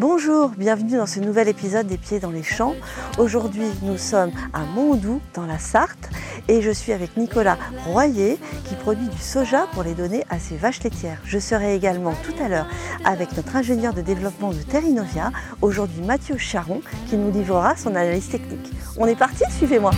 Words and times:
Bonjour, 0.00 0.48
bienvenue 0.56 0.96
dans 0.96 1.04
ce 1.04 1.20
nouvel 1.20 1.46
épisode 1.46 1.86
des 1.86 1.98
Pieds 1.98 2.20
dans 2.20 2.30
les 2.30 2.42
champs. 2.42 2.74
Aujourd'hui, 3.18 3.66
nous 3.82 3.98
sommes 3.98 4.30
à 4.54 4.60
Mondoux, 4.60 5.20
dans 5.34 5.44
la 5.44 5.58
Sarthe, 5.58 6.08
et 6.48 6.62
je 6.62 6.70
suis 6.70 6.94
avec 6.94 7.18
Nicolas 7.18 7.58
Royer 7.84 8.38
qui 8.64 8.76
produit 8.76 9.08
du 9.08 9.18
soja 9.18 9.66
pour 9.74 9.82
les 9.82 9.92
donner 9.92 10.24
à 10.30 10.38
ses 10.38 10.56
vaches 10.56 10.82
laitières. 10.82 11.20
Je 11.26 11.38
serai 11.38 11.74
également 11.74 12.14
tout 12.24 12.32
à 12.42 12.48
l'heure 12.48 12.66
avec 13.04 13.36
notre 13.36 13.54
ingénieur 13.54 13.92
de 13.92 14.00
développement 14.00 14.54
de 14.54 14.62
Terrinovia, 14.62 15.32
aujourd'hui 15.60 16.00
Mathieu 16.00 16.38
Charon, 16.38 16.80
qui 17.10 17.18
nous 17.18 17.30
livrera 17.30 17.76
son 17.76 17.90
analyse 17.90 18.30
technique. 18.30 18.72
On 18.96 19.04
est 19.04 19.18
parti, 19.18 19.44
suivez-moi. 19.50 19.90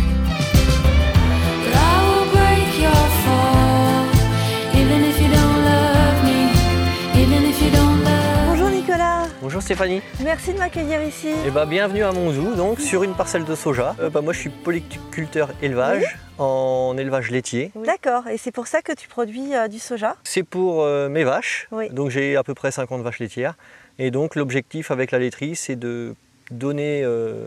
Stéphanie. 9.73 10.03
Merci 10.23 10.53
de 10.53 10.59
m'accueillir 10.59 11.03
ici. 11.03 11.29
Et 11.47 11.51
bah, 11.51 11.65
bienvenue 11.65 12.03
à 12.03 12.13
Monzou, 12.13 12.55
donc 12.55 12.79
sur 12.79 13.05
une 13.05 13.15
parcelle 13.15 13.47
de 13.47 13.55
soja. 13.55 13.97
Euh, 14.01 14.11
bah, 14.11 14.21
moi 14.21 14.35
je 14.35 14.41
suis 14.41 14.51
polyculteur 14.51 15.49
élevage 15.63 16.19
en 16.39 16.95
élevage 16.99 17.31
laitier. 17.31 17.73
D'accord, 17.87 18.29
et 18.29 18.37
c'est 18.37 18.51
pour 18.51 18.67
ça 18.67 18.83
que 18.83 18.93
tu 18.93 19.09
produis 19.09 19.55
euh, 19.55 19.69
du 19.69 19.79
soja? 19.79 20.17
C'est 20.25 20.43
pour 20.43 20.83
euh, 20.83 21.09
mes 21.09 21.25
vaches. 21.25 21.69
Oui. 21.73 21.89
Donc 21.89 22.11
j'ai 22.11 22.37
à 22.37 22.43
peu 22.43 22.53
près 22.53 22.71
50 22.71 23.01
vaches 23.01 23.19
laitières. 23.19 23.55
Et 23.99 24.11
donc 24.11 24.35
l'objectif 24.37 24.91
avec 24.91 25.11
la 25.11 25.19
laiterie, 25.19 25.57
c'est 25.57 25.77
de 25.77 26.15
donner 26.51 27.01
euh, 27.03 27.47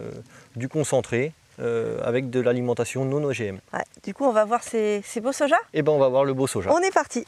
du 0.55 0.67
concentré 0.67 1.31
euh, 1.59 1.99
avec 2.03 2.29
de 2.29 2.39
l'alimentation 2.41 3.05
non 3.05 3.23
OGM. 3.23 3.57
Ouais, 3.73 3.83
Du 4.03 4.13
coup, 4.13 4.25
on 4.25 4.31
va 4.31 4.43
voir 4.45 4.61
ces, 4.63 5.01
ces 5.05 5.21
beaux 5.21 5.31
sojas 5.31 5.55
Et 5.73 5.81
ben 5.81 5.91
on 5.93 5.99
va 5.99 6.09
voir 6.09 6.25
le 6.25 6.33
beau 6.33 6.47
soja. 6.47 6.71
On 6.73 6.79
est 6.79 6.93
parti. 6.93 7.23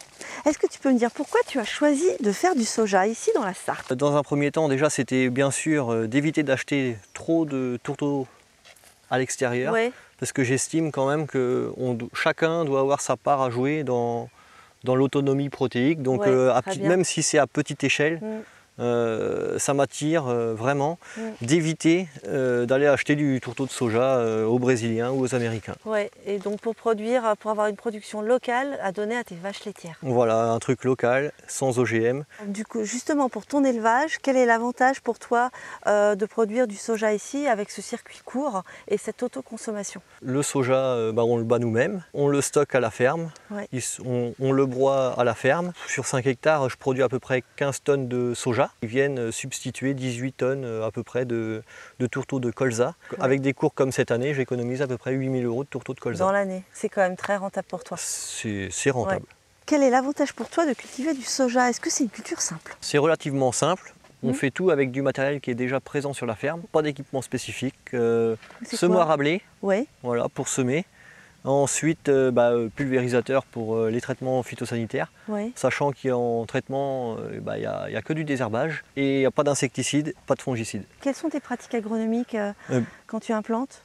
Est-ce 0.45 0.57
que 0.57 0.67
tu 0.67 0.79
peux 0.79 0.91
me 0.91 0.97
dire 0.97 1.11
pourquoi 1.11 1.39
tu 1.47 1.59
as 1.59 1.63
choisi 1.65 2.05
de 2.21 2.31
faire 2.31 2.55
du 2.55 2.65
soja 2.65 3.07
ici 3.07 3.31
dans 3.35 3.43
la 3.45 3.53
Sarthe? 3.53 3.93
Dans 3.93 4.15
un 4.15 4.23
premier 4.23 4.51
temps, 4.51 4.67
déjà, 4.67 4.89
c'était 4.89 5.29
bien 5.29 5.51
sûr 5.51 5.91
euh, 5.93 6.07
d'éviter 6.07 6.43
d'acheter 6.43 6.97
trop 7.13 7.45
de 7.45 7.79
tourteaux 7.83 8.27
à 9.09 9.17
l'extérieur. 9.17 9.73
Parce 10.19 10.31
que 10.33 10.43
j'estime 10.43 10.91
quand 10.91 11.07
même 11.07 11.27
que 11.27 11.71
on 11.77 11.97
chacun 12.13 12.65
doit 12.65 12.79
avoir 12.79 13.01
sa 13.01 13.15
part 13.17 13.41
à 13.41 13.49
jouer 13.51 13.83
dans, 13.83 14.29
dans 14.83 14.95
l'autonomie 14.95 15.49
protéique. 15.49 16.01
Donc, 16.01 16.21
Ouais, 16.21 16.27
euh, 16.29 16.53
à 16.53 16.61
bien. 16.61 16.89
même 16.89 17.03
si 17.03 17.21
c'est 17.23 17.37
à 17.37 17.47
petite 17.47 17.83
échelle, 17.83 18.19
Mm. 18.21 18.39
Euh, 18.79 19.57
ça 19.59 19.73
m'attire 19.73 20.27
euh, 20.27 20.53
vraiment 20.53 20.99
Mm. 21.17 21.21
d'éviter 21.45 22.07
euh, 22.27 22.65
d'aller 22.65 22.85
acheter 22.87 23.15
du 23.15 23.39
tourteau 23.41 23.65
de 23.65 23.71
soja 23.71 24.19
aux 24.45 24.59
Brésiliens 24.59 25.11
ou 25.11 25.21
aux 25.21 25.35
Américains. 25.35 25.75
ouais. 25.85 26.11
Et 26.25 26.37
donc 26.39 26.59
pour 26.61 26.75
produire, 26.75 27.35
pour 27.39 27.51
avoir 27.51 27.67
une 27.67 27.75
production 27.75 28.21
locale 28.21 28.77
à 28.83 28.91
donner 28.91 29.15
à 29.17 29.23
tes 29.23 29.35
vaches 29.35 29.65
laitières. 29.65 29.97
Voilà, 30.01 30.51
un 30.51 30.59
truc 30.59 30.83
local, 30.83 31.31
sans 31.47 31.79
OGM. 31.79 32.23
Du 32.47 32.65
coup, 32.65 32.83
justement 32.83 33.29
pour 33.29 33.45
ton 33.45 33.63
élevage, 33.63 34.17
quel 34.21 34.35
est 34.37 34.45
l'avantage 34.45 35.01
pour 35.01 35.17
toi 35.19 35.49
de 35.85 36.25
produire 36.25 36.67
du 36.67 36.75
soja 36.75 37.13
ici 37.13 37.47
avec 37.47 37.69
ce 37.71 37.81
circuit 37.81 38.19
court 38.25 38.63
et 38.87 38.97
cette 38.97 39.23
autoconsommation? 39.23 40.01
Le 40.21 40.41
soja, 40.43 41.11
bah, 41.13 41.23
on 41.23 41.37
le 41.37 41.43
bat 41.43 41.59
nous-mêmes, 41.59 42.03
on 42.13 42.27
le 42.27 42.41
stocke 42.41 42.75
à 42.75 42.79
la 42.79 42.91
ferme, 42.91 43.31
Ouais. 43.51 43.67
On, 44.05 44.33
on 44.39 44.51
le 44.51 44.65
broie 44.65 45.15
à 45.17 45.23
la 45.23 45.33
ferme. 45.33 45.71
Sur 45.87 46.05
5 46.05 46.25
hectares, 46.27 46.69
je 46.69 46.77
produis 46.77 47.03
à 47.03 47.09
peu 47.09 47.19
près 47.19 47.43
15 47.55 47.81
tonnes 47.83 48.07
de 48.07 48.33
soja. 48.33 48.66
Ils 48.81 48.87
viennent 48.89 49.19
euh, 49.19 49.31
substituer 49.31 49.93
18 49.93 50.31
tonnes 50.33 50.65
euh, 50.65 50.85
à 50.85 50.91
peu 50.91 51.03
près 51.03 51.25
de, 51.25 51.63
de 51.99 52.07
tourteaux 52.07 52.39
de 52.39 52.51
colza. 52.51 52.95
Ouais. 53.11 53.17
Avec 53.21 53.41
des 53.41 53.53
cours 53.53 53.73
comme 53.73 53.91
cette 53.91 54.11
année, 54.11 54.33
j'économise 54.33 54.81
à 54.81 54.87
peu 54.87 54.97
près 54.97 55.13
8000 55.13 55.45
euros 55.45 55.63
de 55.63 55.69
tourteaux 55.69 55.93
de 55.93 55.99
dans 55.99 56.03
colza. 56.03 56.31
l'année 56.31 56.63
C'est 56.73 56.89
quand 56.89 57.01
même 57.01 57.15
très 57.17 57.35
rentable 57.37 57.67
pour 57.67 57.83
toi. 57.83 57.97
C'est 57.97 58.89
rentable. 58.89 59.25
Quel 59.65 59.83
est 59.83 59.89
l'avantage 59.89 60.33
pour 60.33 60.49
toi 60.49 60.65
de 60.65 60.73
cultiver 60.73 61.13
du 61.13 61.23
soja? 61.23 61.69
Est-ce 61.69 61.81
que 61.81 61.89
c'est 61.89 62.03
une 62.05 62.09
culture 62.09 62.39
simple? 62.41 62.75
C'est 62.81 62.97
relativement 62.97 63.51
simple. 63.51 63.93
On 64.23 64.29
Mhm. 64.29 64.33
fait 64.33 64.49
tout 64.49 64.69
avec 64.71 64.91
du 64.91 65.01
matériel 65.01 65.41
qui 65.41 65.51
est 65.51 65.55
déjà 65.55 65.79
présent 65.79 66.11
sur 66.13 66.25
la 66.25 66.35
ferme, 66.35 66.61
pas 66.71 66.81
d'équipement 66.81 67.21
spécifique. 67.21 67.75
Euh, 67.93 68.35
semoir 68.65 69.11
à 69.11 69.17
blé, 69.17 69.41
Oui, 69.61 69.87
voilà, 70.03 70.27
pour 70.29 70.47
semer. 70.47 70.85
Ensuite, 71.43 72.09
euh, 72.09 72.31
bah, 72.31 72.51
euh, 72.51 72.69
pulvérisateur 72.75 73.45
pour 73.45 73.75
euh, 73.75 73.89
les 73.89 74.01
traitements 74.01 74.43
phytosanitaires. 74.43 75.11
sachant 75.55 75.91
qu'en 75.91 76.45
traitement, 76.45 77.17
euh, 77.17 77.39
bah, 77.39 77.57
il 77.57 77.61
n'y 77.61 77.95
a, 77.95 78.01
que 78.01 78.13
du 78.13 78.23
désherbage 78.23 78.83
et 78.95 79.15
il 79.15 79.19
n'y 79.19 79.25
a 79.25 79.31
pas 79.31 79.43
d'insecticide, 79.43 80.13
pas 80.25 80.35
de 80.35 80.41
fongicide. 80.41 80.83
Quelles 81.01 81.15
sont 81.15 81.29
tes 81.29 81.39
pratiques 81.39 81.75
agronomiques 81.75 82.35
quand 83.07 83.19
tu 83.19 83.31
implantes? 83.31 83.83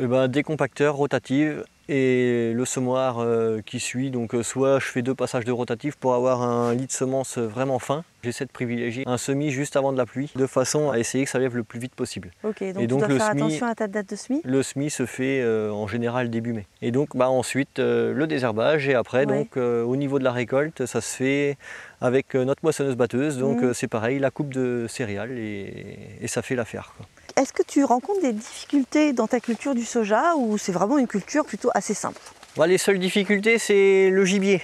Et 0.00 0.06
ben, 0.06 0.28
décompacteur, 0.28 0.96
rotative 0.96 1.64
et 1.88 2.52
le 2.54 2.64
semoir 2.64 3.18
euh, 3.18 3.60
qui 3.64 3.80
suit. 3.80 4.10
Donc 4.10 4.34
euh, 4.34 4.42
soit 4.42 4.78
je 4.78 4.86
fais 4.86 5.02
deux 5.02 5.14
passages 5.14 5.44
de 5.44 5.52
rotative 5.52 5.96
pour 5.98 6.14
avoir 6.14 6.42
un 6.42 6.74
lit 6.74 6.86
de 6.86 6.92
semence 6.92 7.38
vraiment 7.38 7.78
fin. 7.78 8.04
J'essaie 8.24 8.44
de 8.46 8.50
privilégier 8.50 9.04
un 9.06 9.16
semis 9.16 9.50
juste 9.50 9.76
avant 9.76 9.92
de 9.92 9.96
la 9.98 10.04
pluie, 10.04 10.30
de 10.34 10.46
façon 10.46 10.90
à 10.90 10.98
essayer 10.98 11.24
que 11.24 11.30
ça 11.30 11.38
lève 11.38 11.54
le 11.56 11.62
plus 11.62 11.78
vite 11.78 11.94
possible. 11.94 12.32
Ok, 12.42 12.64
donc, 12.74 12.86
donc, 12.88 13.00
tu 13.02 13.06
dois 13.06 13.08
le 13.08 13.18
faire 13.18 13.28
semis- 13.30 13.42
attention 13.42 13.66
à 13.66 13.74
ta 13.76 13.86
date 13.86 14.10
de 14.10 14.16
semis. 14.16 14.40
Le 14.44 14.62
semis 14.64 14.90
se 14.90 15.06
fait 15.06 15.40
euh, 15.40 15.70
en 15.70 15.86
général 15.86 16.28
début 16.28 16.52
mai. 16.52 16.66
Et 16.82 16.90
donc 16.90 17.16
bah, 17.16 17.28
ensuite 17.30 17.78
le 17.78 18.26
désherbage 18.26 18.88
et 18.88 18.94
après 18.94 19.18
Ouais. 19.18 19.26
donc 19.26 19.56
au 19.56 19.96
niveau 19.96 20.18
de 20.18 20.24
la 20.24 20.32
récolte 20.32 20.84
ça 20.86 21.00
se 21.00 21.16
fait 21.16 21.56
avec 22.00 22.34
notre 22.34 22.60
moissonneuse 22.62 22.96
batteuse. 22.96 23.38
Donc 23.38 23.62
euh, 23.62 23.72
c'est 23.72 23.88
pareil, 23.88 24.18
la 24.18 24.30
coupe 24.30 24.52
de 24.52 24.86
céréales 24.88 25.38
et, 25.38 25.98
et 26.20 26.28
ça 26.28 26.42
fait 26.42 26.54
l'affaire. 26.56 26.92
Est-ce 27.38 27.52
que 27.52 27.62
tu 27.62 27.84
rencontres 27.84 28.20
des 28.20 28.32
difficultés 28.32 29.12
dans 29.12 29.28
ta 29.28 29.38
culture 29.38 29.72
du 29.74 29.84
soja 29.84 30.34
ou 30.36 30.58
c'est 30.58 30.72
vraiment 30.72 30.98
une 30.98 31.06
culture 31.06 31.44
plutôt 31.44 31.70
assez 31.72 31.94
simple? 31.94 32.20
Bah, 32.56 32.66
les 32.66 32.78
seules 32.78 32.98
difficultés 32.98 33.58
c'est 33.58 34.10
le 34.10 34.24
gibier. 34.24 34.60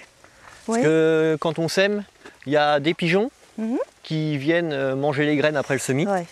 Parce 0.66 0.80
que 0.80 1.36
quand 1.40 1.58
on 1.60 1.68
sème, 1.68 2.02
il 2.46 2.52
y 2.52 2.56
a 2.56 2.80
des 2.80 2.94
pigeons 2.94 3.30
Mhm. 3.58 3.78
qui 4.02 4.36
viennent 4.38 4.72
euh, 4.72 4.96
manger 4.96 5.24
les 5.24 5.36
graines 5.36 5.56
après 5.56 5.74
le 5.74 5.78
semis. 5.80 6.06
Ouais. 6.08 6.26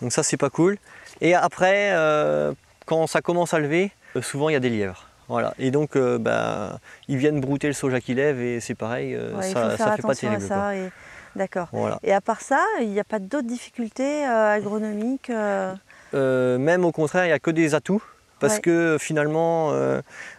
Donc 0.00 0.12
ça 0.12 0.22
c'est 0.22 0.36
pas 0.36 0.50
cool. 0.50 0.78
Et 1.20 1.34
après, 1.34 1.90
euh, 1.92 2.52
quand 2.86 3.08
ça 3.08 3.20
commence 3.20 3.52
à 3.52 3.58
lever, 3.58 3.90
euh, 4.14 4.22
souvent 4.22 4.48
il 4.48 4.52
y 4.52 4.56
a 4.56 4.60
des 4.60 4.70
lièvres. 4.70 5.06
Voilà. 5.28 5.54
Et 5.58 5.72
donc 5.72 5.96
euh, 5.96 6.18
bah, 6.18 6.78
ils 7.08 7.16
viennent 7.16 7.40
brouter 7.40 7.66
le 7.66 7.72
soja 7.72 8.00
qui 8.00 8.14
lève 8.14 8.40
et 8.40 8.60
c'est 8.60 8.76
pareil, 8.76 9.14
euh, 9.16 9.34
Ouais, 9.34 9.52
ça, 9.52 9.76
ça 9.76 9.96
fait 9.96 10.02
pas 10.02 10.14
terrible. 10.14 10.42
ça. 10.46 10.76
et- 10.76 10.90
D'accord. 11.36 11.68
Voilà. 11.72 11.98
Et 12.02 12.12
à 12.12 12.20
part 12.20 12.40
ça, 12.40 12.64
il 12.80 12.88
n'y 12.90 13.00
a 13.00 13.04
pas 13.04 13.18
d'autres 13.18 13.46
difficultés 13.46 14.26
euh, 14.26 14.54
agronomiques 14.54 15.30
euh, 15.30 15.72
Euh, 16.14 16.58
même 16.58 16.84
au 16.84 16.92
contraire, 16.92 17.24
il 17.24 17.28
n'y 17.28 17.32
a 17.32 17.38
que 17.38 17.50
des 17.52 17.74
atouts. 17.74 18.02
Parce 18.40 18.54
Ouais. 18.54 18.60
que 18.62 18.96
finalement, 18.98 19.70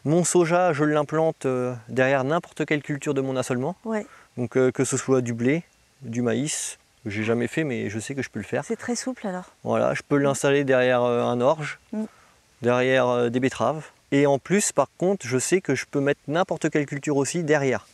mon 0.06 0.24
soja, 0.24 0.74
je 0.74 0.84
l'implante 0.84 1.46
derrière 1.88 2.24
n'importe 2.24 2.66
quelle 2.66 2.82
culture 2.82 3.14
de 3.14 3.22
mon 3.22 3.38
assolement. 3.38 3.76
Ouais, 3.86 4.08
Donc 4.38 4.52
que 4.72 4.84
ce 4.84 4.98
soit 4.98 5.22
du 5.22 5.34
blé, 5.36 5.64
du 6.02 6.24
maïs, 6.24 6.80
j'ai 7.06 7.24
jamais 7.24 7.46
fait 7.48 7.64
mais 7.64 7.90
je 7.92 8.00
sais 8.00 8.16
que 8.16 8.24
je 8.24 8.30
peux 8.32 8.40
le 8.40 8.46
faire. 8.46 8.66
c'est 8.66 8.76
très 8.76 8.96
souple 8.96 9.28
alors. 9.28 9.52
Voilà, 9.64 9.94
je 9.94 10.02
peux 10.02 10.18
l'installer 10.18 10.64
derrière 10.64 11.04
un 11.04 11.40
orge, 11.42 11.80
Mm. 11.94 12.06
derrière 12.64 13.30
des 13.30 13.40
betteraves. 13.40 13.86
Et 14.12 14.26
en 14.26 14.40
plus, 14.40 14.72
par 14.72 14.88
contre, 14.98 15.26
je 15.28 15.38
sais 15.38 15.62
que 15.62 15.76
je 15.76 15.86
peux 15.90 16.02
mettre 16.02 16.22
n'importe 16.28 16.70
quelle 16.72 16.86
culture 16.88 17.18
aussi 17.18 17.44
derrière. 17.44 17.86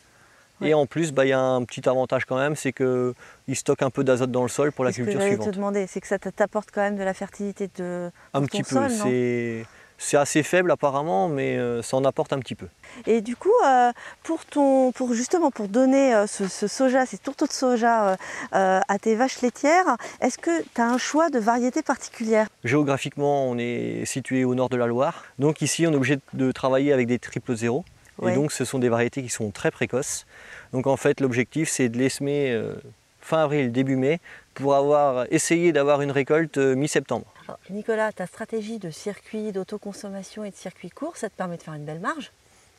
Ouais. 0.60 0.70
Et 0.70 0.74
en 0.74 0.86
plus, 0.86 1.12
bah, 1.12 1.24
il 1.24 1.28
y 1.28 1.32
a 1.32 1.40
un 1.40 1.64
petit 1.64 1.88
avantage 1.88 2.24
quand 2.24 2.36
même, 2.38 2.56
c'est 2.56 2.72
qu'il 2.72 3.14
stocke 3.54 3.82
un 3.82 3.90
peu 3.90 4.04
d'azote 4.04 4.30
dans 4.30 4.42
le 4.42 4.48
sol 4.48 4.72
pour 4.72 4.84
la 4.84 4.90
que 4.90 4.96
culture 4.96 5.20
j'allais 5.20 5.32
suivante. 5.32 5.50
te 5.50 5.54
demander, 5.54 5.86
c'est 5.86 6.00
que 6.00 6.06
ça 6.06 6.18
t'apporte 6.18 6.70
quand 6.72 6.80
même 6.80 6.96
de 6.96 7.04
la 7.04 7.14
fertilité 7.14 7.68
de 7.76 8.10
Un 8.34 8.42
petit 8.42 8.62
ton 8.62 8.82
peu, 8.82 8.88
c'est 8.88 9.66
c'est 9.98 10.16
assez 10.16 10.44
faible 10.44 10.70
apparemment, 10.70 11.28
mais 11.28 11.56
euh, 11.56 11.82
ça 11.82 11.96
en 11.96 12.04
apporte 12.04 12.32
un 12.32 12.38
petit 12.38 12.54
peu. 12.54 12.68
Et 13.06 13.20
du 13.20 13.34
coup, 13.34 13.52
euh, 13.66 13.90
pour, 14.22 14.44
ton, 14.46 14.92
pour 14.92 15.12
justement 15.12 15.50
pour 15.50 15.66
donner 15.66 16.14
euh, 16.14 16.28
ce, 16.28 16.46
ce 16.46 16.68
soja, 16.68 17.04
ces 17.04 17.18
tourteaux 17.18 17.46
de 17.46 17.52
soja 17.52 18.16
à 18.52 18.98
tes 19.00 19.16
vaches 19.16 19.42
laitières, 19.42 19.96
est-ce 20.20 20.38
que 20.38 20.62
tu 20.62 20.80
as 20.80 20.88
un 20.88 20.98
choix 20.98 21.30
de 21.30 21.38
variété 21.38 21.82
particulière? 21.82 22.46
Géographiquement, 22.64 23.48
on 23.48 23.58
est 23.58 24.04
situé 24.04 24.44
au 24.44 24.54
nord 24.54 24.68
de 24.68 24.76
la 24.76 24.86
Loire, 24.86 25.24
donc 25.38 25.62
ici 25.62 25.86
on 25.86 25.92
est 25.92 25.96
obligé 25.96 26.18
de 26.32 26.52
travailler 26.52 26.92
avec 26.92 27.08
des 27.08 27.18
triples 27.18 27.56
zéro. 27.56 27.84
Ouais. 28.18 28.32
Et 28.32 28.34
donc 28.34 28.52
ce 28.52 28.64
sont 28.64 28.78
des 28.78 28.88
variétés 28.88 29.22
qui 29.22 29.28
sont 29.28 29.50
très 29.50 29.70
précoces. 29.70 30.26
Donc 30.72 30.86
en 30.86 30.96
fait 30.96 31.20
l'objectif 31.20 31.68
c'est 31.68 31.88
de 31.88 31.98
les 31.98 32.08
semer 32.08 32.52
euh, 32.52 32.74
fin 33.20 33.42
avril, 33.42 33.72
début 33.72 33.96
mai, 33.96 34.20
pour 34.54 34.74
avoir 34.74 35.26
essayé 35.30 35.72
d'avoir 35.72 36.02
une 36.02 36.10
récolte 36.10 36.58
euh, 36.58 36.74
mi-septembre. 36.74 37.26
Nicolas, 37.70 38.12
ta 38.12 38.26
stratégie 38.26 38.78
de 38.78 38.90
circuit 38.90 39.52
d'autoconsommation 39.52 40.44
et 40.44 40.50
de 40.50 40.56
circuit 40.56 40.90
court, 40.90 41.16
ça 41.16 41.28
te 41.28 41.34
permet 41.34 41.56
de 41.56 41.62
faire 41.62 41.74
une 41.74 41.84
belle 41.84 42.00
marge? 42.00 42.32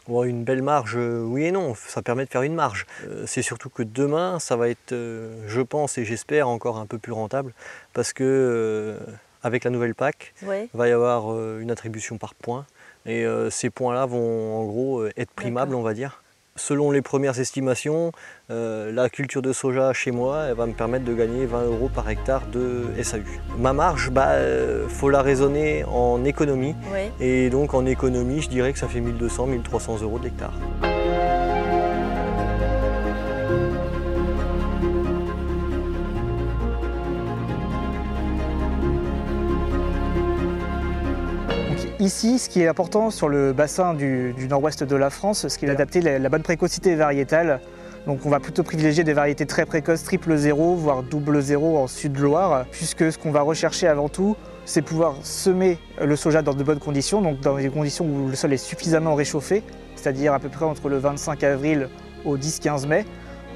Bon, 0.07 0.23
une 0.23 0.43
belle 0.43 0.63
marge, 0.63 0.95
euh, 0.97 1.21
oui 1.21 1.45
et 1.45 1.51
non, 1.51 1.75
ça 1.75 2.01
permet 2.01 2.25
de 2.25 2.29
faire 2.29 2.41
une 2.41 2.55
marge. 2.55 2.87
Euh, 3.05 3.25
c'est 3.27 3.43
surtout 3.43 3.69
que 3.69 3.83
demain, 3.83 4.39
ça 4.39 4.55
va 4.55 4.69
être, 4.69 4.91
euh, 4.91 5.43
je 5.47 5.61
pense 5.61 5.97
et 5.99 6.05
j'espère, 6.05 6.47
encore 6.47 6.77
un 6.77 6.87
peu 6.87 6.97
plus 6.97 7.11
rentable, 7.11 7.53
parce 7.93 8.11
que 8.13 8.23
euh, 8.23 8.97
avec 9.43 9.63
la 9.63 9.69
nouvelle 9.69 9.93
PAC, 9.93 10.33
il 10.41 10.69
va 10.73 10.87
y 10.87 10.91
avoir 10.91 11.37
une 11.59 11.69
attribution 11.69 12.17
par 12.17 12.33
points, 12.33 12.65
et 13.09 13.25
euh, 13.25 13.49
ces 13.49 13.69
points-là 13.69 14.05
vont 14.05 14.61
en 14.61 14.65
gros 14.65 14.99
euh, 15.01 15.11
être 15.17 15.31
primables, 15.31 15.73
on 15.73 15.81
va 15.81 15.93
dire. 15.93 16.21
Selon 16.55 16.91
les 16.91 17.01
premières 17.01 17.39
estimations, 17.39 18.11
euh, 18.51 18.91
la 18.91 19.09
culture 19.09 19.41
de 19.41 19.53
soja 19.53 19.93
chez 19.93 20.11
moi, 20.11 20.43
elle 20.49 20.55
va 20.55 20.65
me 20.65 20.73
permettre 20.73 21.05
de 21.05 21.13
gagner 21.13 21.45
20 21.45 21.63
euros 21.63 21.89
par 21.93 22.09
hectare 22.09 22.45
de 22.47 22.83
SAU. 23.01 23.21
Ma 23.57 23.71
marge, 23.71 24.11
bah, 24.11 24.31
euh, 24.31 24.87
faut 24.89 25.09
la 25.09 25.21
raisonner 25.21 25.85
en 25.85 26.25
économie. 26.25 26.75
Et 27.21 27.49
donc 27.49 27.73
en 27.73 27.85
économie, 27.85 28.41
je 28.41 28.49
dirais 28.49 28.73
que 28.73 28.79
ça 28.79 28.89
fait 28.89 28.99
1200-1300 28.99 30.03
euros 30.03 30.19
de 30.19 30.25
l'hectare. 30.25 30.53
Ici, 41.99 42.39
ce 42.39 42.47
qui 42.47 42.61
est 42.61 42.67
important 42.67 43.09
sur 43.09 43.27
le 43.27 43.51
bassin 43.51 43.93
du, 43.93 44.33
nord-ouest 44.49 44.85
de 44.85 44.95
la 44.95 45.09
France, 45.09 45.49
ce 45.49 45.57
qui 45.57 45.65
est 45.65 45.69
adapté, 45.69 45.99
la, 45.99 46.17
la 46.17 46.29
bonne 46.29 46.43
précocité 46.43 46.95
variétale. 46.95 47.59
Donc 48.07 48.25
on 48.25 48.29
va 48.29 48.39
plutôt 48.39 48.63
privilégier 48.63 49.03
des 49.03 49.11
variétés 49.11 49.45
très 49.45 49.65
précoces, 49.65 50.05
triple 50.05 50.37
zéro, 50.37 50.75
voire 50.75 51.03
double 51.03 51.41
zéro 51.41 51.77
en 51.77 51.87
Sud-Loire, 51.87 52.65
puisque 52.71 53.11
ce 53.11 53.17
qu'on 53.17 53.31
va 53.31 53.41
rechercher 53.41 53.87
avant 53.87 54.07
tout, 54.07 54.37
c'est 54.63 54.81
pouvoir 54.81 55.15
semer 55.23 55.77
le 56.01 56.15
soja 56.15 56.41
dans 56.41 56.53
de 56.53 56.63
bonnes 56.63 56.79
conditions, 56.79 57.21
donc 57.21 57.41
dans 57.41 57.57
des 57.57 57.69
conditions 57.69 58.05
où 58.05 58.29
le 58.29 58.35
sol 58.35 58.53
est 58.53 58.57
suffisamment 58.57 59.15
réchauffé, 59.15 59.61
c'est-à-dire 59.97 60.33
à 60.33 60.39
peu 60.39 60.47
près 60.47 60.63
entre 60.63 60.87
le 60.87 60.99
25 60.99 61.43
avril 61.43 61.89
au 62.23 62.37
10-15 62.37 62.87
mai, 62.87 63.05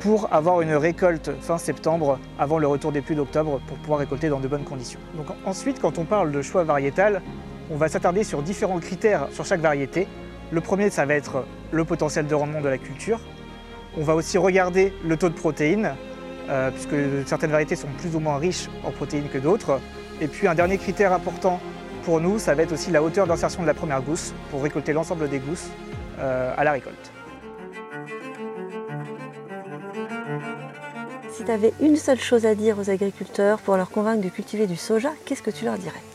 pour 0.02 0.28
avoir 0.34 0.60
une 0.60 0.74
récolte 0.74 1.32
fin 1.40 1.58
septembre 1.58 2.20
avant 2.38 2.58
le 2.58 2.68
retour 2.68 2.92
des 2.92 3.00
pluies 3.00 3.16
d'octobre 3.16 3.62
pour 3.68 3.78
pouvoir 3.78 4.00
récolter 4.00 4.28
dans 4.28 4.42
de 4.42 4.50
bonnes 4.50 4.66
conditions. 4.66 5.00
Donc 5.16 5.28
ensuite, 5.46 5.80
quand 5.80 5.98
on 5.98 6.04
parle 6.04 6.34
de 6.34 6.42
choix 6.42 6.66
variétal, 6.66 7.22
on 7.74 7.78
va 7.78 7.90
s'attarder 7.90 8.24
sur 8.24 8.44
différents 8.44 8.80
critères 8.80 9.28
sur 9.32 9.46
chaque 9.46 9.60
variété. 9.60 10.08
Le 10.52 10.62
premier, 10.62 10.92
ça 10.92 11.06
va 11.06 11.16
être 11.16 11.44
le 11.72 11.84
potentiel 11.84 12.28
de 12.28 12.36
rendement 12.36 12.62
de 12.62 12.70
la 12.70 12.78
culture. 12.78 13.20
On 13.98 14.04
va 14.04 14.14
aussi 14.14 14.38
regarder 14.38 14.94
le 15.04 15.18
taux 15.18 15.30
de 15.30 15.34
protéines, 15.34 15.96
euh, 16.50 16.70
puisque 16.70 17.28
certaines 17.28 17.50
variétés 17.50 17.76
sont 17.76 17.88
plus 17.98 18.16
ou 18.16 18.20
moins 18.20 18.38
riches 18.38 18.70
en 18.84 18.92
protéines 18.92 19.28
que 19.28 19.40
d'autres. 19.40 19.80
Et 20.22 20.28
puis 20.28 20.48
un 20.48 20.54
dernier 20.54 20.78
critère 20.78 21.14
important 21.14 21.60
pour 22.04 22.22
nous, 22.22 22.38
ça 22.38 22.54
va 22.54 22.62
être 22.62 22.74
aussi 22.74 22.92
la 22.92 23.02
hauteur 23.02 23.26
d'insertion 23.26 23.64
de 23.64 23.68
la 23.68 23.74
première 23.74 24.04
gousse 24.04 24.34
pour 24.52 24.62
récolter 24.62 24.94
l'ensemble 24.94 25.28
des 25.28 25.40
gousses 25.40 25.70
euh, 26.20 26.54
à 26.56 26.64
la 26.64 26.74
récolte. 26.74 27.12
Si 31.32 31.44
tu 31.44 31.52
avais 31.52 31.74
une 31.82 31.96
seule 31.96 32.20
chose 32.20 32.46
à 32.46 32.54
dire 32.54 32.78
aux 32.78 32.92
agriculteurs 32.92 33.58
pour 33.58 33.78
leur 33.78 33.90
convaincre 33.90 34.22
de 34.22 34.30
cultiver 34.30 34.68
du 34.68 34.76
soja, 34.76 35.10
qu'est-ce 35.26 35.42
que 35.42 35.50
tu 35.50 35.66
leur 35.66 35.80
dirais? 35.80 36.13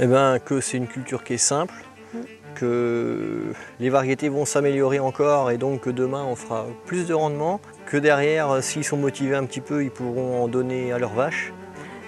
Eh 0.00 0.06
bien 0.06 0.38
que 0.38 0.60
c'est 0.60 0.76
une 0.76 0.86
culture 0.86 1.24
qui 1.24 1.34
est 1.34 1.38
simple, 1.38 1.74
mm. 2.14 2.18
que 2.54 3.52
les 3.80 3.90
variétés 3.90 4.28
vont 4.28 4.44
s'améliorer 4.44 5.00
encore 5.00 5.50
et 5.50 5.58
donc 5.58 5.82
que 5.82 5.90
demain 5.90 6.24
on 6.24 6.36
fera 6.36 6.66
plus 6.86 7.06
de 7.06 7.14
rendement, 7.14 7.60
que 7.86 7.96
derrière 7.96 8.62
s'ils 8.62 8.84
sont 8.84 8.96
motivés 8.96 9.34
un 9.34 9.44
petit 9.44 9.60
peu 9.60 9.82
ils 9.82 9.90
pourront 9.90 10.44
en 10.44 10.48
donner 10.48 10.92
à 10.92 10.98
leurs 10.98 11.14
vaches. 11.14 11.52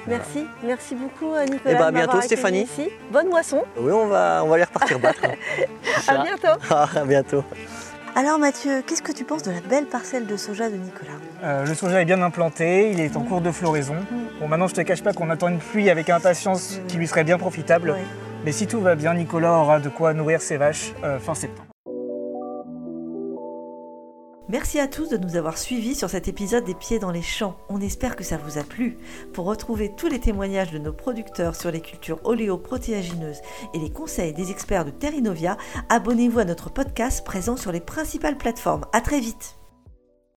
Merci, 0.06 0.46
merci 0.64 0.94
beaucoup 0.94 1.34
euh, 1.34 1.44
Nicolas. 1.44 1.70
Et 1.70 1.75
eh 1.75 1.78
ben, 1.78 1.87
à 1.87 1.90
bientôt 1.90 2.20
Stéphanie. 2.20 2.66
Bonne 3.12 3.28
moisson. 3.28 3.62
Oui, 3.76 3.93
on 3.93 4.06
va, 4.06 4.43
on 4.44 4.48
va 4.48 4.54
aller 4.54 4.64
repartir 4.64 4.98
battre. 4.98 5.22
à 6.08 6.22
bientôt. 6.22 6.60
Ah, 6.70 6.88
à 6.96 7.04
bientôt. 7.04 7.44
Alors 8.16 8.38
Mathieu, 8.38 8.82
qu'est-ce 8.86 9.02
que 9.02 9.12
tu 9.12 9.25
penses 9.25 9.43
de 9.44 9.52
la 9.52 9.60
belle 9.60 9.86
parcelle 9.86 10.26
de 10.26 10.36
soja 10.36 10.69
de 10.69 10.76
Nicolas? 10.76 11.12
Euh, 11.44 11.64
Le 11.64 11.75
soja 11.75 12.02
est 12.02 12.04
bien 12.04 12.20
implanté, 12.22 12.90
il 12.90 13.00
est 13.00 13.16
en 13.16 13.22
cours 13.22 13.40
de 13.40 13.52
floraison. 13.52 13.94
Mm. 13.94 14.19
Bon, 14.40 14.48
maintenant 14.48 14.69
je 14.69 14.75
te 14.75 14.81
cache 14.81 15.02
pas 15.02 15.12
qu'on 15.12 15.28
attend 15.28 15.48
une 15.48 15.58
pluie 15.58 15.90
avec 15.90 16.08
impatience 16.08 16.81
qui 16.88 16.96
lui 16.96 17.06
serait 17.06 17.25
bien 17.25 17.37
profitable. 17.37 17.94
Mais 18.44 18.52
si 18.52 18.66
tout 18.66 18.81
va 18.81 18.94
bien, 18.94 19.12
Nicolas 19.12 19.52
aura 19.52 19.81
de 19.81 19.90
quoi 19.90 20.14
nourrir 20.14 20.40
ses 20.40 20.56
vaches 20.56 20.94
euh, 21.04 21.19
fin 21.19 21.34
septembre. 21.34 21.66
Merci 24.48 24.81
à 24.81 24.88
tous 24.88 25.10
de 25.10 25.19
nous 25.19 25.37
avoir 25.37 25.58
suivis 25.58 25.94
sur 25.94 26.10
cet 26.10 26.26
épisode 26.26 26.64
des 26.64 26.75
Pieds 26.75 26.98
dans 26.98 27.12
les 27.12 27.22
champs. 27.22 27.56
On 27.69 27.81
espère 27.81 28.16
que 28.16 28.25
ça 28.25 28.37
vous 28.37 28.58
a 28.58 28.64
plu. 28.64 28.96
Pour 29.32 29.44
retrouver 29.44 29.92
tous 29.94 30.08
les 30.08 30.19
témoignages 30.19 30.72
de 30.72 30.78
nos 30.78 30.93
producteurs 30.93 31.54
sur 31.54 31.70
les 31.70 31.81
cultures 31.81 32.19
oléoprotéagineuses 32.25 33.43
et 33.75 33.78
les 33.78 33.93
conseils 33.93 34.32
des 34.32 34.50
experts 34.50 34.86
de 34.86 34.90
Terrinovia, 34.90 35.56
abonnez-vous 35.88 36.40
à 36.40 36.44
notre 36.46 36.70
podcast 36.70 37.25
présent 37.25 37.56
sur 37.56 37.70
les 37.70 37.81
principales 37.81 38.38
plateformes. 38.38 38.86
À 38.93 39.02
très 39.02 39.20
vite. 39.20 39.59